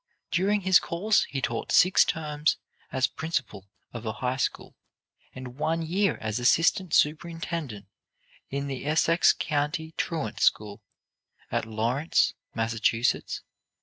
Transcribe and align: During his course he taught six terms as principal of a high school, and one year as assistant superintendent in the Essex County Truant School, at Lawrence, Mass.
During 0.31 0.61
his 0.61 0.79
course 0.79 1.25
he 1.25 1.43
taught 1.43 1.71
six 1.71 2.03
terms 2.03 2.57
as 2.91 3.05
principal 3.05 3.67
of 3.93 4.03
a 4.03 4.13
high 4.13 4.37
school, 4.37 4.75
and 5.35 5.59
one 5.59 5.83
year 5.83 6.17
as 6.19 6.39
assistant 6.39 6.95
superintendent 6.95 7.85
in 8.49 8.65
the 8.65 8.87
Essex 8.87 9.31
County 9.31 9.93
Truant 9.97 10.39
School, 10.39 10.81
at 11.51 11.65
Lawrence, 11.67 12.33
Mass. 12.55 12.73